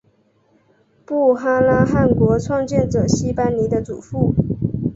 [1.05, 4.33] 布哈拉汗国创建者昔班尼的祖父。